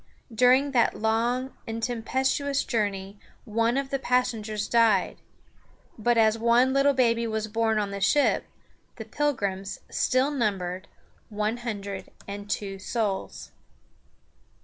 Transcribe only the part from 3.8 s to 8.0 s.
the passengers died; but as one little baby was born on